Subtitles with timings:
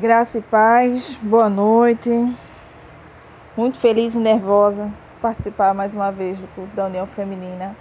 [0.00, 2.10] Graça e paz, boa noite.
[3.56, 4.90] Muito feliz e nervosa
[5.22, 7.76] participar mais uma vez do culto da União Feminina.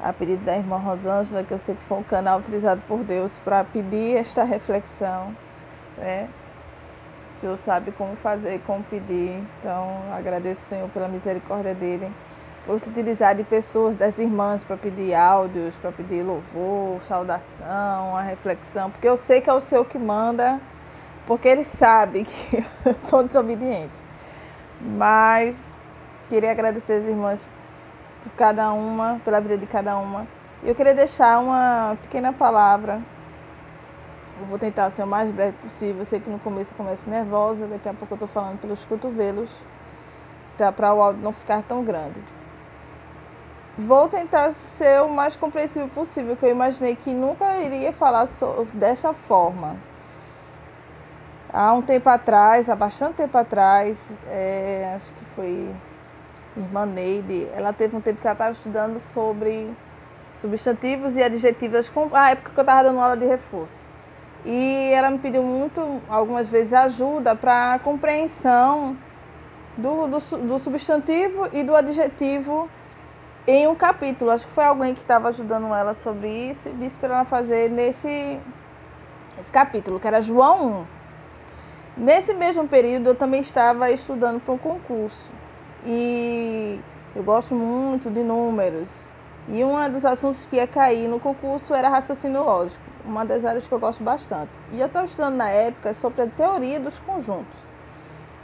[0.00, 3.36] A pedido da irmã Rosângela, que eu sei que foi um canal utilizado por Deus
[3.44, 5.34] para pedir esta reflexão.
[5.98, 6.28] Né?
[7.32, 9.42] O Senhor sabe como fazer, como pedir.
[9.58, 12.08] Então, agradeço ao Senhor pela misericórdia dele,
[12.64, 18.22] por se utilizar de pessoas, das irmãs, para pedir áudios, para pedir louvor, saudação, a
[18.22, 20.60] reflexão, porque eu sei que é o Senhor que manda
[21.26, 23.94] porque ele sabe que eu sou desobediente.
[24.80, 25.56] Mas
[26.28, 27.46] queria agradecer as irmãs
[28.22, 30.26] por cada uma, pela vida de cada uma.
[30.62, 33.00] E eu queria deixar uma pequena palavra.
[34.38, 36.00] Eu vou tentar ser o mais breve possível.
[36.00, 38.84] Eu sei que no começo eu começo nervosa, daqui a pouco eu estou falando pelos
[38.84, 39.50] cotovelos,
[40.58, 42.20] tá, para o áudio não ficar tão grande.
[43.78, 48.66] Vou tentar ser o mais compreensível possível, que eu imaginei que nunca iria falar so,
[48.74, 49.76] dessa forma
[51.52, 53.96] Há um tempo atrás, há bastante tempo atrás,
[54.28, 55.74] é, acho que foi
[56.56, 59.70] irmã Neide, ela teve um tempo que ela estava estudando sobre
[60.40, 63.86] substantivos e adjetivos, a época que eu estava dando aula de reforço.
[64.44, 68.96] E ela me pediu muito, algumas vezes, ajuda para a compreensão
[69.76, 72.68] do, do, do, substantivo e do adjetivo
[73.46, 74.30] em um capítulo.
[74.30, 77.70] Acho que foi alguém que estava ajudando ela sobre isso e disse para ela fazer
[77.70, 78.40] nesse
[79.38, 80.95] esse capítulo, que era João 1.
[81.96, 85.30] Nesse mesmo período, eu também estava estudando para um concurso
[85.82, 86.78] e
[87.14, 88.90] eu gosto muito de números.
[89.48, 93.66] E um dos assuntos que ia cair no concurso era raciocínio lógico, uma das áreas
[93.66, 94.50] que eu gosto bastante.
[94.72, 97.76] E eu estava estudando na época sobre a teoria dos conjuntos.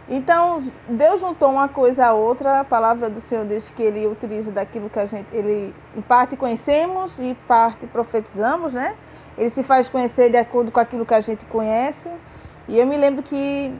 [0.09, 4.50] Então, Deus juntou uma coisa a outra, a palavra do Senhor diz que ele utiliza
[4.50, 8.97] daquilo que a gente, ele em parte conhecemos e parte profetizamos, né?
[9.37, 12.09] Ele se faz conhecer de acordo com aquilo que a gente conhece.
[12.68, 13.77] E eu me lembro que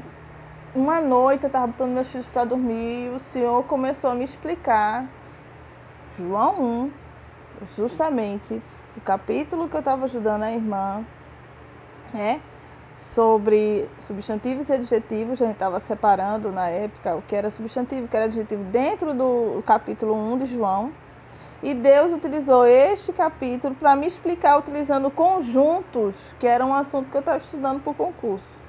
[0.75, 4.25] uma noite eu estava botando meus filhos para dormir e o Senhor começou a me
[4.25, 5.07] explicar,
[6.19, 6.91] João 1,
[7.77, 8.61] justamente
[8.97, 11.05] o capítulo que eu estava ajudando a irmã,
[12.13, 12.41] né?
[13.15, 18.09] Sobre substantivos e adjetivos, a gente estava separando na época o que era substantivo, o
[18.09, 20.91] que era adjetivo, dentro do capítulo 1 de João.
[21.63, 27.17] E Deus utilizou este capítulo para me explicar utilizando conjuntos, que era um assunto que
[27.17, 28.62] eu estava estudando para o concurso.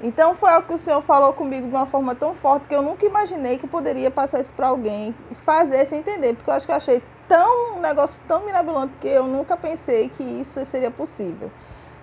[0.00, 2.82] Então foi algo que o Senhor falou comigo de uma forma tão forte que eu
[2.82, 6.66] nunca imaginei que poderia passar isso para alguém e fazer se entender, porque eu acho
[6.66, 10.90] que eu achei tão um negócio tão mirabolante que eu nunca pensei que isso seria
[10.90, 11.50] possível.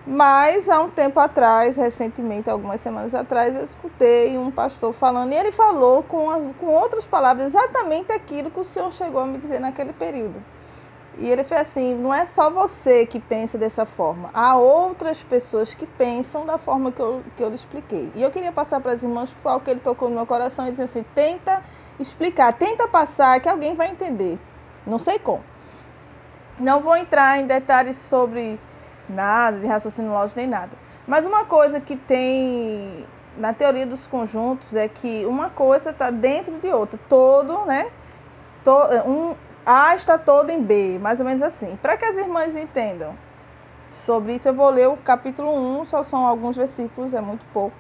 [0.06, 5.36] Mas há um tempo atrás, recentemente, algumas semanas atrás, eu escutei um pastor falando e
[5.36, 9.38] ele falou com, as, com outras palavras exatamente aquilo que o Senhor chegou a me
[9.38, 10.44] dizer naquele período.
[11.18, 15.74] E ele fez assim: não é só você que pensa dessa forma, há outras pessoas
[15.74, 18.12] que pensam da forma que eu, que eu lhe expliquei.
[18.16, 20.72] E eu queria passar para as irmãs qual que ele tocou no meu coração e
[20.72, 21.62] dizer assim: tenta
[22.00, 24.40] explicar, tenta passar, que alguém vai entender.
[24.86, 25.44] Não sei como.
[26.60, 28.60] Não vou entrar em detalhes sobre
[29.10, 30.72] nada, de raciocínio lógico nem nada.
[31.08, 33.06] Mas uma coisa que tem
[33.38, 37.00] na teoria dos conjuntos é que uma coisa está dentro de outra.
[37.10, 37.90] Todo, né?
[39.06, 39.34] Um,
[39.66, 41.78] a está todo em B, mais ou menos assim.
[41.82, 43.16] Para que as irmãs entendam
[43.92, 47.76] sobre isso, eu vou ler o capítulo 1, só são alguns versículos, é muito pouco.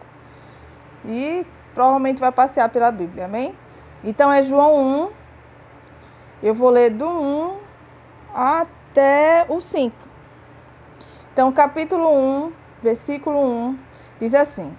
[1.05, 3.55] E provavelmente vai passear pela Bíblia, amém?
[4.03, 5.09] Então é João 1,
[6.43, 7.57] eu vou ler do 1
[8.33, 9.95] até o 5.
[11.33, 12.51] Então, capítulo 1,
[12.83, 13.79] versículo 1,
[14.19, 14.75] diz assim: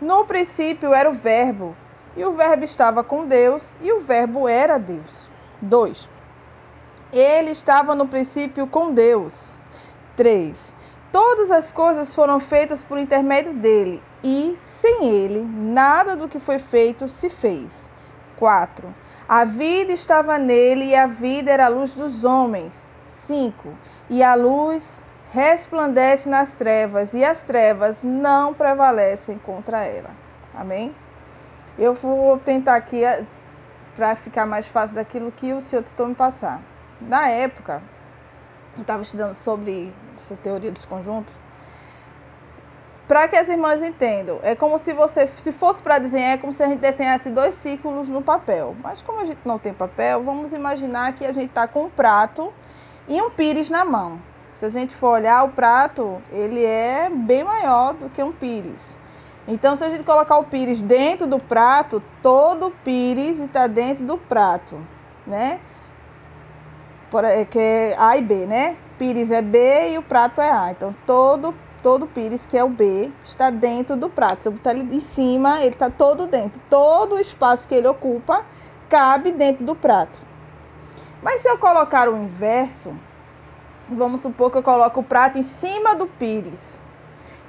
[0.00, 1.76] No princípio era o Verbo,
[2.16, 5.30] e o Verbo estava com Deus, e o Verbo era Deus.
[5.60, 6.08] 2.
[7.12, 9.34] Ele estava no princípio com Deus.
[10.16, 10.74] 3.
[11.12, 16.58] Todas as coisas foram feitas por intermédio dele, e sem ele, nada do que foi
[16.58, 17.70] feito se fez.
[18.38, 18.94] 4.
[19.28, 22.72] A vida estava nele, e a vida era a luz dos homens.
[23.26, 23.68] 5.
[24.08, 24.82] E a luz
[25.32, 30.10] resplandece nas trevas, e as trevas não prevalecem contra ela.
[30.54, 30.94] Amém?
[31.78, 33.22] Eu vou tentar aqui eh,
[33.94, 36.71] para ficar mais fácil daquilo que o Senhor tentou me passar
[37.08, 37.82] na época,
[38.76, 41.42] eu estava estudando sobre essa teoria dos conjuntos,
[43.06, 46.52] para que as irmãs entendam, é como se você, se fosse para desenhar, é como
[46.52, 48.74] se a gente desenhasse dois círculos no papel.
[48.82, 51.90] Mas como a gente não tem papel, vamos imaginar que a gente está com um
[51.90, 52.52] prato
[53.06, 54.18] e um pires na mão.
[54.56, 58.80] Se a gente for olhar o prato, ele é bem maior do que um pires.
[59.46, 64.06] Então, se a gente colocar o pires dentro do prato, todo o pires está dentro
[64.06, 64.78] do prato,
[65.26, 65.58] né?
[67.50, 68.76] Que é A e B, né?
[68.98, 70.70] Pires é B e o prato é A.
[70.70, 74.42] Então, todo todo pires, que é o B, está dentro do prato.
[74.42, 76.60] Se eu botar ele em cima, ele está todo dentro.
[76.70, 78.44] Todo o espaço que ele ocupa
[78.88, 80.18] cabe dentro do prato.
[81.22, 82.94] Mas se eu colocar o inverso,
[83.88, 86.60] vamos supor que eu coloco o prato em cima do pires.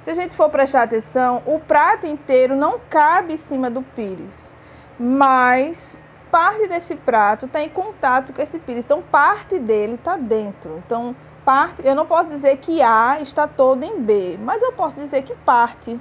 [0.02, 4.50] Se a gente for prestar atenção, o prato inteiro não cabe em cima do pires,
[4.98, 5.98] mas
[6.34, 8.84] parte desse prato está em contato com esse pires.
[8.84, 10.82] Então, parte dele está dentro.
[10.84, 11.14] Então,
[11.44, 15.22] parte, eu não posso dizer que A está todo em B, mas eu posso dizer
[15.22, 15.96] que parte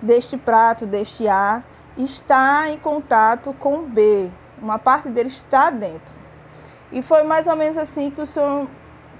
[0.00, 1.62] deste prato, deste A,
[1.98, 4.30] está em contato com B.
[4.58, 6.14] Uma parte dele está dentro.
[6.90, 8.66] E foi mais ou menos assim que o senhor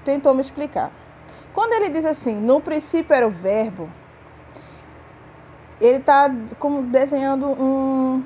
[0.03, 0.89] tentou me explicar.
[1.53, 3.87] Quando ele diz assim, no princípio era o verbo,
[5.79, 8.23] ele está como desenhando um,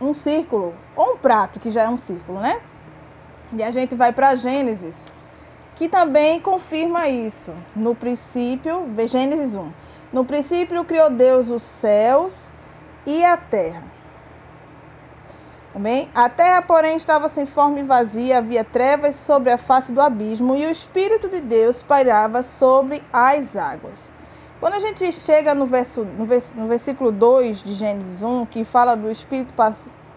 [0.00, 2.60] um círculo, ou um prato, que já é um círculo, né?
[3.52, 4.94] E a gente vai para Gênesis,
[5.76, 7.52] que também confirma isso.
[7.74, 9.72] No princípio, Gênesis 1.
[10.12, 12.34] No princípio criou Deus os céus
[13.06, 13.82] e a terra.
[15.74, 16.08] Amém?
[16.14, 20.56] A terra, porém, estava sem forma e vazia, havia trevas sobre a face do abismo,
[20.56, 23.98] e o Espírito de Deus pairava sobre as águas.
[24.60, 28.64] Quando a gente chega no, verso, no, vers, no versículo 2 de Gênesis 1, que
[28.64, 29.52] fala do Espírito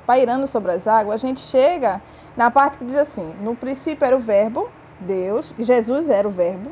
[0.05, 2.01] pairando sobre as águas, a gente chega
[2.37, 4.69] na parte que diz assim: No princípio era o Verbo,
[4.99, 6.71] Deus, Jesus era o Verbo,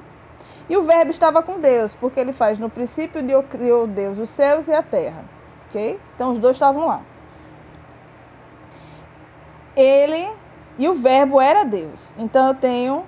[0.70, 4.68] e o Verbo estava com Deus, porque ele faz no princípio criou Deus os céus
[4.68, 5.26] e a terra.
[5.68, 6.00] Ok?
[6.16, 7.02] Então os dois estavam lá
[9.78, 10.28] ele
[10.80, 12.14] e o verbo era Deus.
[12.18, 13.06] Então eu tenho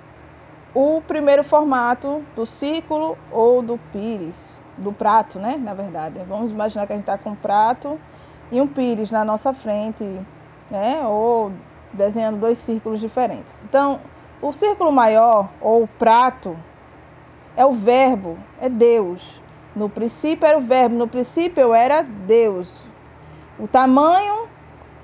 [0.72, 4.36] o primeiro formato do círculo ou do pires,
[4.78, 5.56] do prato, né?
[5.56, 6.20] Na verdade.
[6.28, 7.98] Vamos imaginar que a gente está com um prato
[8.50, 10.04] e um pires na nossa frente,
[10.70, 11.02] né?
[11.06, 11.52] Ou
[11.92, 13.50] desenhando dois círculos diferentes.
[13.64, 14.00] Então,
[14.40, 16.56] o círculo maior ou o prato
[17.56, 19.40] é o verbo, é Deus.
[19.74, 22.84] No princípio era o verbo, no princípio eu era Deus.
[23.58, 24.48] O tamanho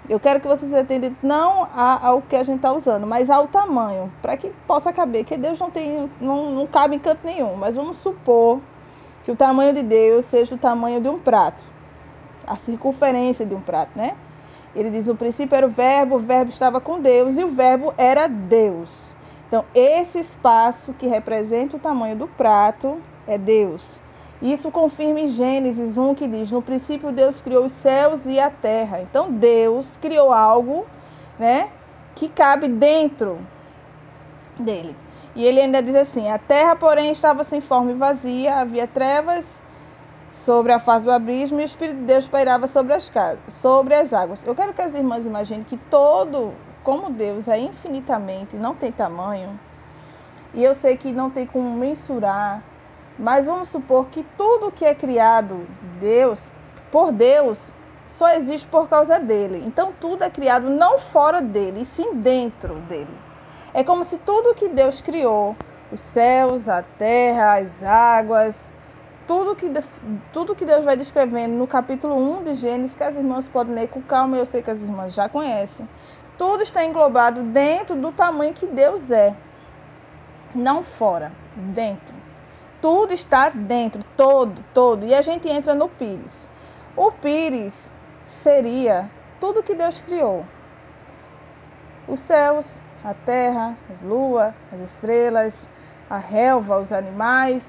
[0.08, 4.12] eu quero que vocês atendam não ao que a gente está usando, mas ao tamanho,
[4.22, 7.56] para que possa caber, que Deus não tem, não, não cabe em canto nenhum.
[7.56, 8.60] Mas vamos supor
[9.26, 11.64] que o tamanho de Deus seja o tamanho de um prato,
[12.46, 14.14] a circunferência de um prato, né?
[14.72, 17.92] Ele diz: o princípio era o verbo, o verbo estava com Deus e o verbo
[17.98, 18.88] era Deus.
[19.48, 24.00] Então, esse espaço que representa o tamanho do prato é Deus.
[24.40, 28.48] Isso confirma em Gênesis 1 que diz: No princípio Deus criou os céus e a
[28.48, 29.00] terra.
[29.02, 30.86] Então Deus criou algo,
[31.36, 31.68] né,
[32.14, 33.40] que cabe dentro
[34.56, 34.94] dele.
[35.36, 39.44] E ele ainda diz assim: A terra, porém, estava sem forma e vazia, havia trevas
[40.32, 43.12] sobre a face do abismo e o Espírito de Deus pairava sobre as,
[43.60, 44.44] sobre as águas.
[44.44, 46.52] Eu quero que as irmãs imaginem que todo,
[46.82, 49.58] como Deus é infinitamente, não tem tamanho,
[50.52, 52.62] e eu sei que não tem como mensurar
[53.18, 55.66] mas vamos supor que tudo que é criado
[55.98, 56.48] Deus,
[56.90, 57.72] por Deus,
[58.08, 59.62] só existe por causa dele.
[59.66, 63.16] Então tudo é criado não fora dele, e sim dentro dele.
[63.76, 65.54] É como se tudo que Deus criou,
[65.92, 68.56] os céus, a terra, as águas,
[69.26, 69.70] tudo que,
[70.32, 73.88] tudo que Deus vai descrevendo no capítulo 1 de Gênesis, que as irmãs podem ler
[73.88, 75.86] com calma, eu sei que as irmãs já conhecem,
[76.38, 79.34] tudo está englobado dentro do tamanho que Deus é,
[80.54, 82.14] não fora, dentro.
[82.80, 85.04] Tudo está dentro, todo, todo.
[85.04, 86.48] E a gente entra no Pires.
[86.96, 87.74] O Pires
[88.42, 90.46] seria tudo que Deus criou:
[92.08, 92.66] os céus,
[93.06, 95.54] a terra, as luas, as estrelas,
[96.10, 97.62] a relva, os animais,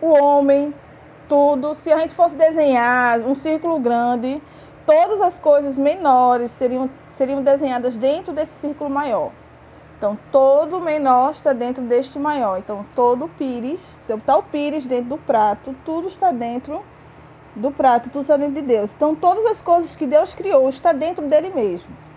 [0.00, 0.72] o homem,
[1.28, 1.74] tudo.
[1.74, 4.42] Se a gente fosse desenhar um círculo grande,
[4.86, 9.30] todas as coisas menores seriam, seriam desenhadas dentro desse círculo maior.
[9.98, 12.58] Então, todo menor está dentro deste maior.
[12.58, 16.82] Então, todo pires, se eu botar o pires dentro do prato, tudo está dentro
[17.54, 18.90] do prato, tudo está dentro de Deus.
[18.96, 22.07] Então, todas as coisas que Deus criou está dentro dele mesmo.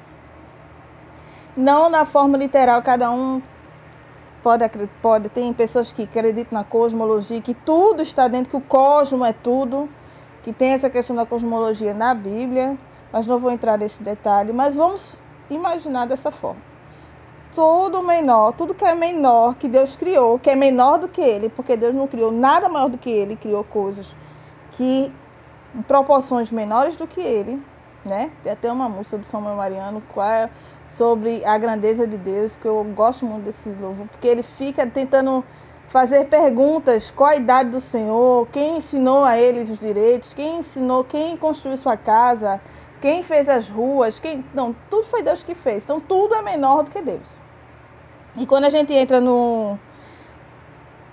[1.55, 3.41] Não na forma literal, cada um
[4.41, 4.63] pode,
[5.01, 9.33] pode tem pessoas que acreditam na cosmologia, que tudo está dentro, que o cosmo é
[9.33, 9.89] tudo,
[10.43, 12.77] que tem essa questão da cosmologia na Bíblia,
[13.11, 15.17] mas não vou entrar nesse detalhe, mas vamos
[15.49, 16.61] imaginar dessa forma.
[17.53, 21.49] Tudo menor, tudo que é menor que Deus criou, que é menor do que ele,
[21.49, 24.15] porque Deus não criou nada maior do que ele, criou coisas
[24.71, 25.11] que
[25.75, 27.61] em proporções menores do que ele,
[28.05, 28.31] né?
[28.43, 30.49] Tem até uma música do São Mariano é
[30.93, 35.43] sobre a grandeza de Deus, que eu gosto muito desse louvor, porque ele fica tentando
[35.87, 41.03] fazer perguntas, qual a idade do Senhor, quem ensinou a ele os direitos, quem ensinou,
[41.03, 42.61] quem construiu sua casa,
[43.01, 44.45] quem fez as ruas, quem.
[44.53, 45.83] Não, tudo foi Deus que fez.
[45.83, 47.39] Então tudo é menor do que Deus.
[48.37, 49.77] E quando a gente entra no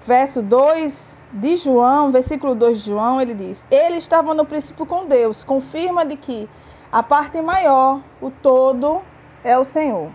[0.06, 5.06] verso 2 de João, versículo 2 de João, ele diz: Ele estava no princípio com
[5.06, 6.48] Deus, confirma de que
[6.90, 9.02] a parte maior, o todo,
[9.44, 10.10] é o Senhor.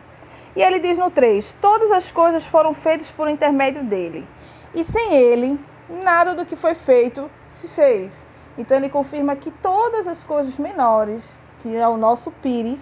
[0.56, 4.28] E ele diz no 3: Todas as coisas foram feitas por intermédio dele,
[4.74, 8.12] e sem ele, nada do que foi feito se fez.
[8.58, 11.24] Então ele confirma que todas as coisas menores,
[11.62, 12.80] que é o nosso pires,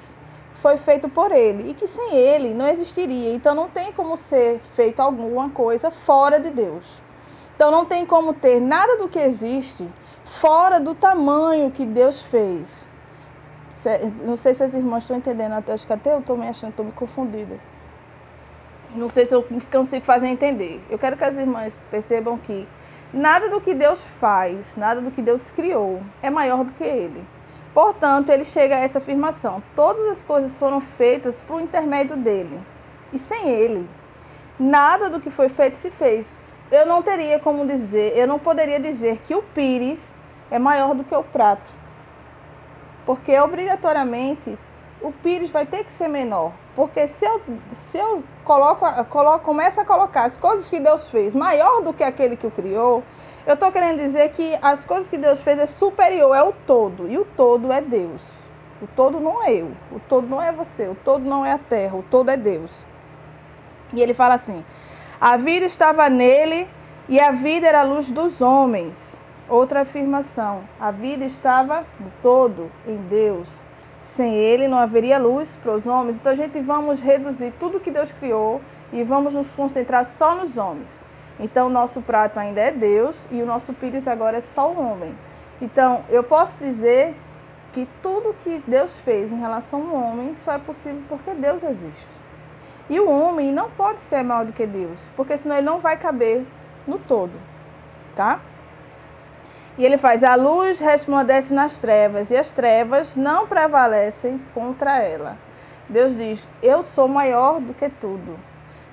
[0.62, 3.34] foi feito por ele e que sem ele não existiria.
[3.34, 6.86] Então não tem como ser feito alguma coisa fora de Deus.
[7.56, 9.88] Então não tem como ter nada do que existe
[10.40, 12.91] fora do tamanho que Deus fez.
[14.24, 16.86] Não sei se as irmãs estão entendendo, acho que até eu estou me achando, estou
[16.86, 17.60] me confundida.
[18.96, 20.84] Não sei se eu consigo fazer entender.
[20.90, 22.68] Eu quero que as irmãs percebam que
[23.14, 27.26] nada do que Deus faz, nada do que Deus criou é maior do que Ele.
[27.74, 32.60] Portanto, ele chega a essa afirmação: todas as coisas foram feitas por intermédio dele.
[33.14, 33.88] E sem ele,
[34.60, 36.28] nada do que foi feito se fez.
[36.72, 40.02] Eu não teria como dizer, eu não poderia dizer que o pires
[40.50, 41.81] é maior do que o prato.
[43.06, 44.58] Porque obrigatoriamente
[45.02, 46.52] o pires vai ter que ser menor.
[46.76, 47.42] Porque se eu,
[47.90, 52.04] se eu coloco, coloco, começo a colocar as coisas que Deus fez maior do que
[52.04, 53.04] aquele que o criou,
[53.46, 57.08] eu estou querendo dizer que as coisas que Deus fez é superior, é o todo.
[57.08, 58.28] E o todo é Deus.
[58.82, 59.72] O todo não é eu.
[59.92, 60.88] O todo não é você.
[60.88, 61.96] O todo não é a terra.
[61.96, 62.86] O todo é Deus.
[63.94, 64.64] E ele fala assim:
[65.20, 66.68] a vida estava nele
[67.10, 68.98] e a vida era a luz dos homens.
[69.52, 71.84] Outra afirmação: a vida estava
[72.22, 73.50] todo, em Deus.
[74.16, 76.16] Sem ele não haveria luz para os homens.
[76.16, 78.62] Então a gente vamos reduzir tudo que Deus criou
[78.94, 80.90] e vamos nos concentrar só nos homens.
[81.38, 84.80] Então, o nosso prato ainda é Deus e o nosso pires agora é só o
[84.80, 85.14] homem.
[85.62, 87.14] Então, eu posso dizer
[87.74, 92.22] que tudo que Deus fez em relação ao homem só é possível porque Deus existe.
[92.90, 95.98] E o homem não pode ser maior do que Deus, porque senão ele não vai
[95.98, 96.46] caber
[96.88, 97.34] no todo,
[98.16, 98.40] tá?
[99.78, 105.38] E ele faz: a luz resplandece nas trevas, e as trevas não prevalecem contra ela.
[105.90, 108.38] Deus diz: Eu sou maior do que tudo.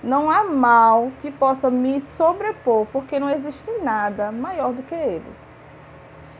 [0.02, 5.32] Não há mal que possa me sobrepor, porque não existe nada maior do que ele.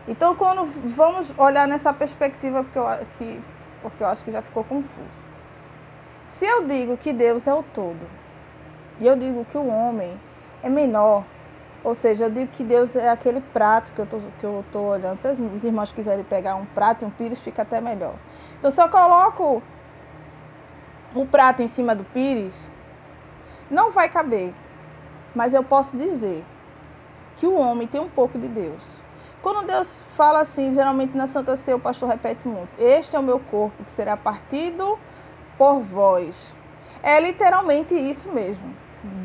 [0.07, 0.65] Então, quando
[0.95, 2.87] vamos olhar nessa perspectiva, porque eu,
[3.19, 3.41] que,
[3.83, 5.29] porque eu acho que já ficou confuso.
[6.39, 8.09] Se eu digo que Deus é o todo,
[9.01, 10.19] e eu digo que o homem
[10.63, 11.25] é menor,
[11.85, 14.87] ou seja, eu digo que Deus é aquele prato que eu tô, que eu estou
[14.87, 15.19] olhando.
[15.19, 18.15] Se os irmãos quiserem pegar um prato e um pires, fica até melhor.
[18.59, 19.63] Então, se eu coloco
[21.15, 22.71] o prato em cima do pires,
[23.71, 24.53] não vai caber,
[25.35, 26.45] mas eu posso dizer
[27.37, 28.85] que o homem tem um pouco de Deus.
[29.41, 33.23] Quando Deus fala assim, geralmente na Santa Ceia o pastor repete muito: Este é o
[33.23, 34.99] meu corpo que será partido
[35.57, 36.53] por vós.
[37.03, 38.75] É literalmente isso mesmo.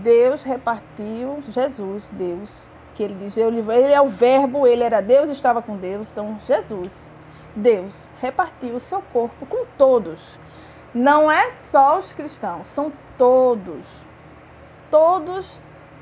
[0.01, 5.62] Deus repartiu, Jesus, Deus, que ele diz, ele é o verbo, ele era Deus, estava
[5.62, 6.92] com Deus, então Jesus,
[7.56, 10.22] Deus, repartiu o seu corpo com todos.
[10.94, 13.86] Não é só os cristãos, são todos
[14.94, 15.60] todos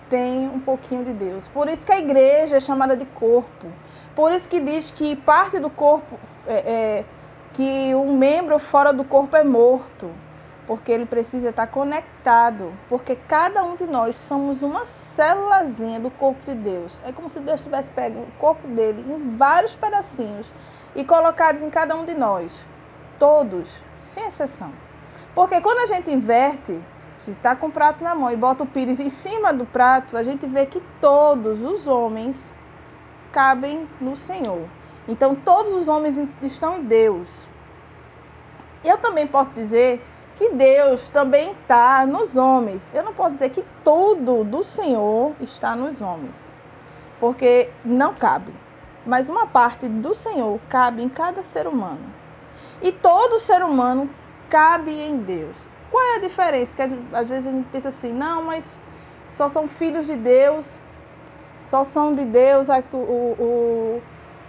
[0.09, 1.47] têm um pouquinho de Deus.
[1.47, 3.67] Por isso que a igreja é chamada de corpo.
[4.13, 7.05] Por isso que diz que parte do corpo, é, é,
[7.53, 10.11] que um membro fora do corpo é morto.
[10.67, 12.73] Porque ele precisa estar conectado.
[12.87, 16.99] Porque cada um de nós somos uma célulazinha do corpo de Deus.
[17.03, 20.51] É como se Deus tivesse pego o corpo dele em vários pedacinhos
[20.95, 22.65] e colocados em cada um de nós.
[23.17, 23.81] Todos,
[24.13, 24.71] sem exceção.
[25.33, 26.79] Porque quando a gente inverte,
[27.21, 30.17] se está com o prato na mão e bota o pires em cima do prato,
[30.17, 32.35] a gente vê que todos os homens
[33.31, 34.67] cabem no Senhor.
[35.07, 37.47] Então, todos os homens estão em Deus.
[38.83, 40.03] Eu também posso dizer
[40.41, 42.81] que Deus também está nos homens.
[42.95, 46.35] Eu não posso dizer que tudo do Senhor está nos homens,
[47.19, 48.51] porque não cabe.
[49.05, 52.01] Mas uma parte do Senhor cabe em cada ser humano.
[52.81, 54.09] E todo ser humano
[54.49, 55.63] cabe em Deus.
[55.91, 56.75] Qual é a diferença?
[56.75, 56.81] Que
[57.15, 58.65] às vezes a gente pensa assim, não, mas
[59.33, 60.65] só são filhos de Deus,
[61.69, 64.01] só são de Deus o, o,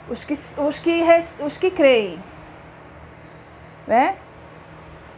[0.09, 1.05] os, que, os, que,
[1.45, 2.19] os que creem.
[3.87, 4.17] Né?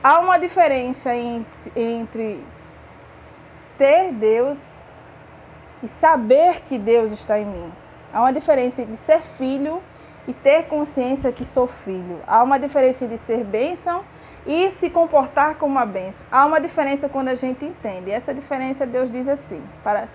[0.06, 2.44] Há uma diferença entre,
[3.78, 4.58] ter Deus
[5.82, 7.72] e saber que Deus está em mim.
[8.12, 9.82] Há uma diferença entre ser filho
[10.28, 12.20] e ter consciência que sou filho.
[12.26, 14.04] Há uma diferença de ser bênção
[14.46, 16.26] e se comportar como uma bênção.
[16.30, 18.10] Há uma diferença quando a gente entende.
[18.10, 20.06] Essa diferença Deus diz assim, para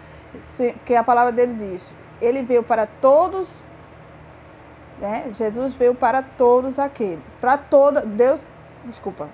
[0.85, 1.91] que a palavra dele diz,
[2.21, 3.65] ele veio para todos,
[4.99, 5.31] né?
[5.31, 8.47] Jesus veio para todos aqueles, para toda Deus,
[8.85, 9.27] desculpa.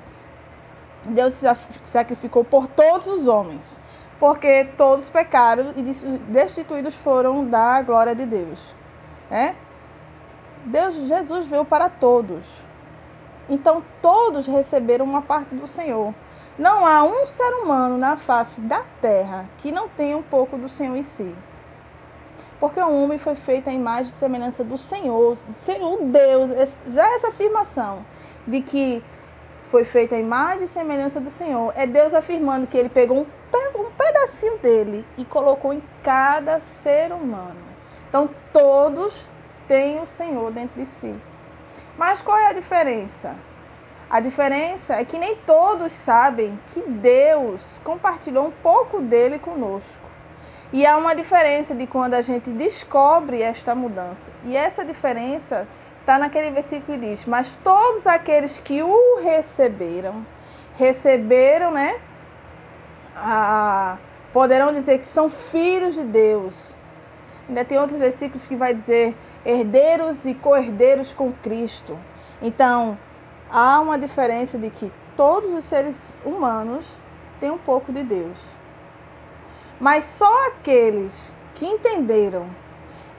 [1.05, 1.45] Deus se
[1.85, 3.79] sacrificou por todos os homens,
[4.19, 5.83] porque todos pecaram e
[6.29, 8.75] destituídos foram da glória de Deus.
[9.29, 9.55] É?
[10.65, 12.43] Deus, Jesus veio para todos.
[13.47, 16.13] Então todos receberam uma parte do Senhor.
[16.57, 20.69] Não há um ser humano na face da terra que não tenha um pouco do
[20.69, 21.35] Senhor em si.
[22.59, 26.69] Porque o homem foi feito à imagem e semelhança do Senhor, Senhor Deus.
[26.88, 28.05] Já essa afirmação
[28.47, 29.03] de que
[29.72, 33.25] foi feita a imagem e semelhança do Senhor, é Deus afirmando que ele pegou um,
[33.98, 37.63] pedacinho dele e colocou em cada ser humano.
[38.07, 39.29] Então todos
[39.67, 41.15] têm o Senhor dentro de si.
[41.98, 43.36] Mas qual é a diferença?
[44.10, 50.05] A diferença é que nem todos sabem que Deus compartilhou um pouco dele conosco.
[50.72, 54.31] E há uma diferença de quando a gente descobre esta mudança.
[54.43, 55.67] E essa diferença
[56.05, 60.24] está naquele versículo que diz: Mas todos aqueles que o receberam,
[60.77, 62.00] receberam, né?
[63.15, 63.97] A,
[64.31, 66.75] poderão dizer que são filhos de Deus.
[67.50, 71.97] Ainda tem outros versículos que vai dizer herdeiros e co-herdeiros com Cristo.
[72.41, 72.97] Então,
[73.50, 76.85] há uma diferença de que todos os seres humanos
[77.39, 78.39] têm um pouco de Deus.
[79.79, 81.15] Mas só aqueles
[81.55, 82.47] que entenderam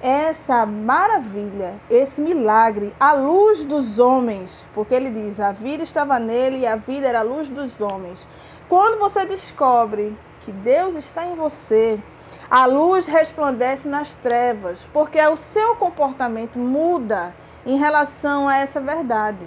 [0.06, 6.58] essa maravilha, esse milagre, a luz dos homens, porque ele diz: a vida estava nele
[6.58, 8.28] e a vida era a luz dos homens.
[8.68, 12.00] Quando você descobre que Deus está em você,
[12.48, 17.34] a luz resplandece nas trevas, porque o seu comportamento muda
[17.66, 19.44] em relação a essa verdade.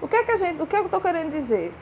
[0.00, 1.74] O que é que a gente, o que, é que eu estou querendo dizer?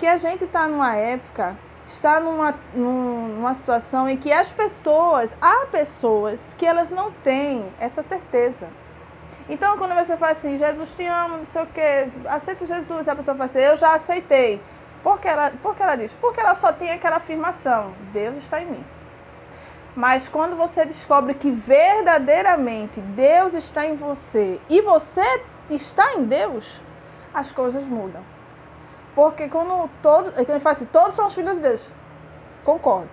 [0.00, 5.66] Que a gente está numa época, está numa, numa situação em que as pessoas, há
[5.66, 8.68] pessoas que elas não têm essa certeza.
[9.48, 13.14] Então, quando você fala assim, Jesus te ama, não sei o quê, aceita Jesus, a
[13.14, 14.60] pessoa fala assim, eu já aceitei.
[15.02, 16.12] Por que ela, por que ela diz?
[16.14, 18.84] Porque ela só tem aquela afirmação, Deus está em mim.
[19.94, 26.80] Mas quando você descobre que verdadeiramente Deus está em você e você está em Deus,
[27.32, 28.33] as coisas mudam.
[29.14, 31.80] Porque quando todos, é ele fala assim, todos são os filhos de Deus.
[32.64, 33.10] Concordo.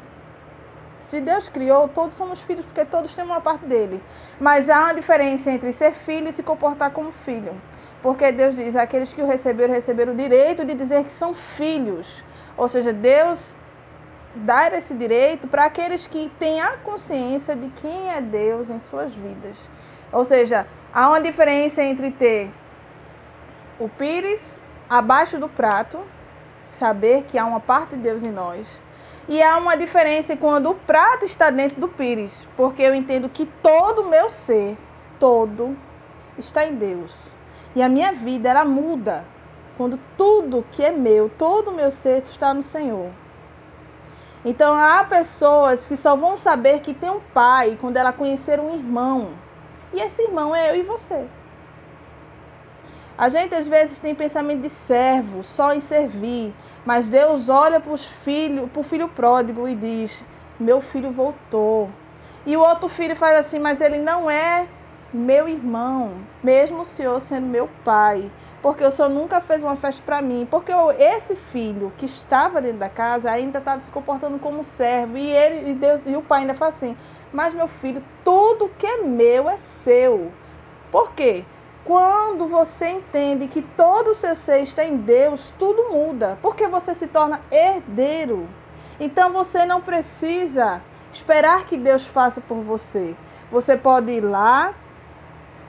[1.08, 4.02] Se Deus criou, todos somos filhos, porque todos têm uma parte dele.
[4.40, 7.54] Mas há uma diferença entre ser filho e se comportar como filho.
[8.02, 12.24] Porque Deus diz, aqueles que o receberam, receberam o direito de dizer que são filhos.
[12.58, 13.56] Ou seja, Deus
[14.34, 19.14] dá esse direito para aqueles que têm a consciência de quem é Deus em suas
[19.14, 19.58] vidas.
[20.12, 22.50] Ou seja, há uma diferença entre ter
[23.80, 24.42] o pires
[24.92, 25.98] abaixo do prato,
[26.78, 28.68] saber que há uma parte de Deus em nós.
[29.30, 33.46] E há uma diferença quando o prato está dentro do pires, porque eu entendo que
[33.64, 34.78] todo o meu ser,
[35.18, 35.78] todo,
[36.38, 37.16] está em Deus.
[37.74, 39.24] E a minha vida, ela muda
[39.78, 43.12] quando tudo que é meu, todo o meu ser está no Senhor.
[44.44, 48.74] Então há pessoas que só vão saber que tem um pai quando ela conhecer um
[48.74, 49.30] irmão.
[49.94, 51.28] E esse irmão é eu e você.
[53.22, 57.94] A gente às vezes tem pensamento de servo, só em servir, mas Deus olha para
[57.94, 60.26] o filho pródigo e diz:
[60.60, 61.88] "Meu filho voltou".
[62.48, 64.66] E o outro filho faz assim: "Mas ele não é
[65.14, 68.28] meu irmão, mesmo o Senhor sendo meu pai,
[68.60, 72.80] porque o Senhor nunca fez uma festa para mim, porque esse filho que estava dentro
[72.80, 76.42] da casa ainda estava se comportando como servo e ele e Deus e o pai
[76.42, 76.98] ainda fala assim:
[77.32, 80.32] "Mas meu filho, tudo que é meu é seu".
[80.92, 81.46] Por quê?
[81.84, 86.94] Quando você entende que todo o seu ser está em Deus, tudo muda, porque você
[86.94, 88.48] se torna herdeiro.
[89.00, 93.16] Então você não precisa esperar que Deus faça por você.
[93.52, 94.74] Você pode ir lá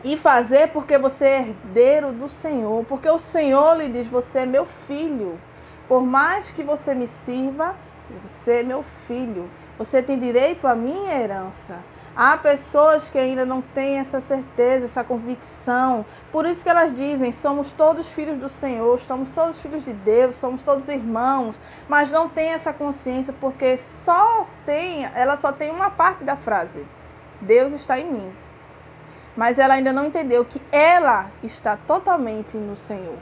[0.05, 4.47] e fazer porque você é herdeiro do Senhor, porque o Senhor lhe diz: Você é
[4.47, 5.41] meu filho.
[5.89, 7.75] Por mais que você me sirva,
[8.23, 9.49] você é meu filho.
[9.79, 11.79] Você tem direito à minha herança.
[12.15, 16.05] Há pessoas que ainda não têm essa certeza, essa convicção.
[16.31, 20.37] Por isso que elas dizem: somos todos filhos do Senhor, somos todos filhos de Deus,
[20.37, 25.91] somos todos irmãos, mas não tem essa consciência porque só tem, ela só tem uma
[25.91, 26.85] parte da frase:
[27.41, 28.33] Deus está em mim.
[29.35, 33.17] Mas ela ainda não entendeu que ela está totalmente no Senhor.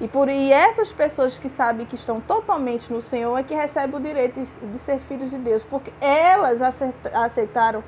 [0.00, 3.96] E por e essas pessoas que sabem que estão totalmente no Senhor é que recebem
[3.96, 6.60] o direito de ser filhos de Deus, porque elas
[7.12, 7.82] aceitaram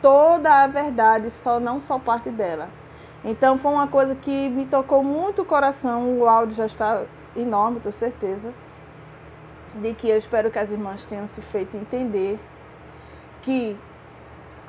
[0.00, 2.68] toda a verdade, só não só parte dela.
[3.24, 6.18] Então foi uma coisa que me tocou muito o coração.
[6.18, 7.02] O áudio já está
[7.36, 8.52] enorme, tenho certeza.
[9.74, 12.38] De que eu espero que as irmãs tenham se feito entender
[13.42, 13.76] que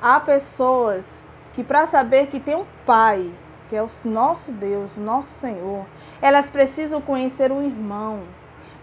[0.02, 1.04] há pessoas
[1.52, 3.32] que para saber que tem um pai,
[3.70, 5.86] que é o nosso Deus, o nosso Senhor,
[6.20, 8.24] elas precisam conhecer um irmão.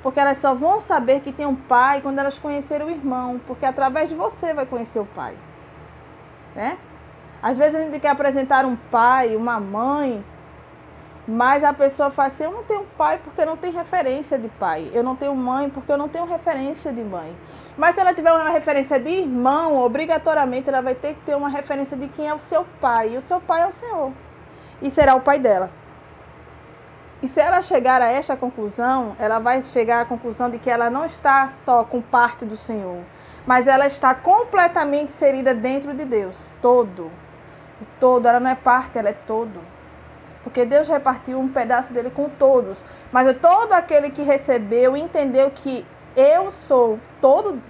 [0.02, 3.65] Porque elas só vão saber que tem um pai quando elas conhecerem o irmão, porque
[3.65, 5.36] através de você vai conhecer o pai.
[6.56, 6.78] Né?
[7.43, 10.23] Às vezes a gente quer apresentar um pai, uma mãe,
[11.28, 14.89] mas a pessoa fala assim: eu não tenho pai porque não tem referência de pai.
[14.93, 17.36] Eu não tenho mãe porque eu não tenho referência de mãe.
[17.78, 21.50] Mas se ela tiver uma referência de irmão, obrigatoriamente ela vai ter que ter uma
[21.50, 23.15] referência de quem é o seu pai.
[23.15, 24.13] E o seu pai é o Senhor.
[24.81, 25.69] E será o pai dela.
[27.21, 30.89] E se ela chegar a esta conclusão, ela vai chegar à conclusão de que ela
[30.89, 33.01] não está só com parte do Senhor,
[33.45, 37.05] mas ela está completamente inserida dentro de Deus, todo.
[37.81, 39.59] O todo, ela não é parte, ela é todo.
[40.43, 42.83] Porque Deus repartiu um pedaço dele com todos.
[43.11, 45.85] Mas é todo aquele que recebeu entendeu que
[46.15, 47.61] eu sou todo,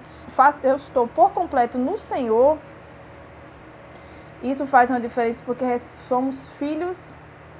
[0.62, 2.58] eu estou por completo no Senhor.
[4.44, 6.98] Isso faz uma diferença porque somos filhos,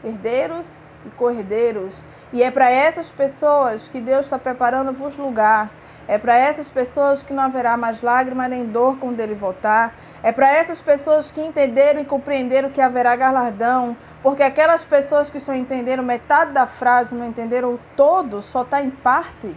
[0.04, 0.68] herdeiros
[1.06, 2.06] e cordeiros.
[2.32, 5.72] E é para essas pessoas que Deus está preparando vos lugar.
[6.08, 9.94] É para essas pessoas que não haverá mais lágrima nem dor quando ele voltar.
[10.24, 13.98] É para essas pessoas que entenderam e compreenderam que haverá galardão.
[14.24, 18.82] Porque aquelas pessoas que só entenderam metade da frase, não entenderam o todo, só está
[18.82, 19.54] em parte.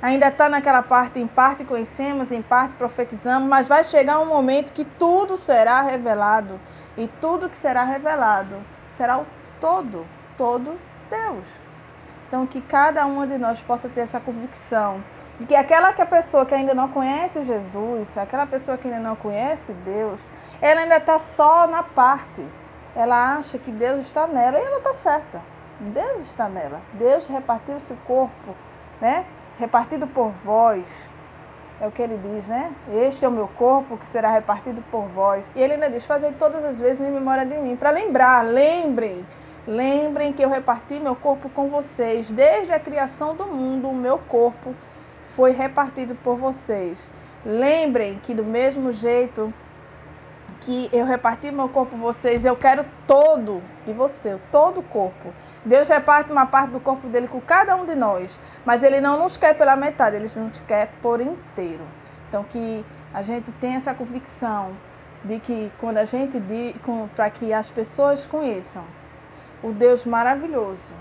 [0.00, 4.72] Ainda está naquela parte, em parte conhecemos, em parte profetizamos, mas vai chegar um momento
[4.72, 6.60] que tudo será revelado.
[6.96, 8.56] E tudo que será revelado
[8.96, 9.26] será o
[9.60, 10.06] todo
[10.38, 10.78] todo
[11.10, 11.44] Deus.
[12.26, 15.02] Então, que cada uma de nós possa ter essa convicção
[15.40, 19.00] de que aquela que a pessoa que ainda não conhece Jesus, aquela pessoa que ainda
[19.00, 20.20] não conhece Deus,
[20.60, 22.44] ela ainda está só na parte.
[22.94, 25.40] Ela acha que Deus está nela e ela está certa.
[25.80, 26.80] Deus está nela.
[26.94, 28.54] Deus repartiu seu corpo,
[29.00, 29.24] né?
[29.58, 30.84] Repartido por vós.
[31.80, 32.72] É o que ele diz, né?
[32.92, 35.44] Este é o meu corpo que será repartido por vós.
[35.54, 37.76] E ele ainda diz: Fazei todas as vezes em memória de mim.
[37.76, 39.24] Para lembrar, lembrem
[39.68, 42.30] Lembrem que eu reparti meu corpo com vocês.
[42.30, 44.74] Desde a criação do mundo, o meu corpo
[45.36, 47.10] foi repartido por vocês.
[47.44, 49.52] Lembrem que, do mesmo jeito
[50.60, 55.32] que eu reparti meu corpo vocês, eu quero todo de você, todo o corpo.
[55.64, 59.18] Deus reparte uma parte do corpo dele com cada um de nós, mas ele não
[59.18, 61.84] nos quer pela metade, ele nos quer por inteiro.
[62.28, 64.72] Então, que a gente tenha essa convicção
[65.24, 66.40] de que quando a gente
[67.16, 68.84] para que as pessoas conheçam
[69.62, 70.92] o Deus maravilhoso,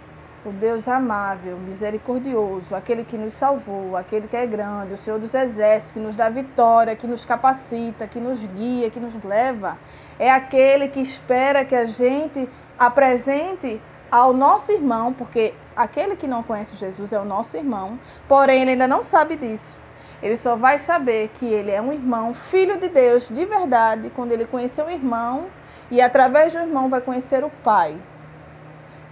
[0.47, 5.33] o Deus amável, misericordioso, aquele que nos salvou, aquele que é grande, o Senhor dos
[5.33, 9.77] exércitos, que nos dá vitória, que nos capacita, que nos guia, que nos leva.
[10.17, 12.47] É aquele que espera que a gente
[12.79, 18.61] apresente ao nosso irmão, porque aquele que não conhece Jesus é o nosso irmão, porém
[18.61, 19.81] ele ainda não sabe disso.
[20.23, 24.31] Ele só vai saber que ele é um irmão, filho de Deus de verdade, quando
[24.31, 25.47] ele conhecer o irmão
[25.91, 27.97] e através do irmão vai conhecer o Pai.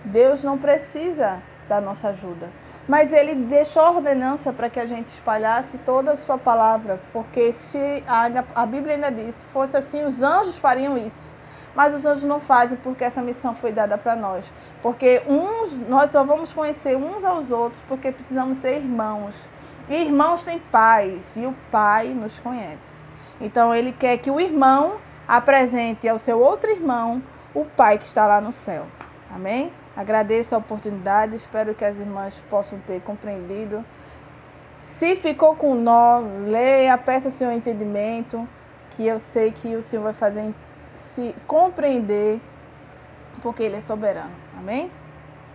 [0.05, 2.49] Deus não precisa da nossa ajuda.
[2.87, 7.53] Mas ele deixou a ordenança para que a gente espalhasse toda a sua palavra, porque
[7.53, 11.35] se a, a Bíblia ainda diz, se fosse assim, os anjos fariam isso.
[11.75, 14.45] Mas os anjos não fazem porque essa missão foi dada para nós.
[14.81, 19.35] Porque uns, nós só vamos conhecer uns aos outros porque precisamos ser irmãos.
[19.89, 22.95] E irmãos têm pais, e o pai nos conhece.
[23.41, 24.95] Então ele quer que o irmão
[25.27, 27.21] apresente ao seu outro irmão
[27.53, 28.85] o pai que está lá no céu.
[29.33, 29.71] Amém?
[29.95, 33.83] Agradeço a oportunidade, espero que as irmãs possam ter compreendido.
[34.99, 38.47] Se ficou com nó, leia, peça o seu entendimento,
[38.91, 40.53] que eu sei que o Senhor vai fazer
[41.13, 42.41] se compreender,
[43.41, 44.31] porque Ele é soberano.
[44.57, 44.91] Amém?